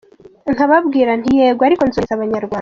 [0.53, 2.49] Nkababwira nti yego ariko nzohereza Abanyarwanda.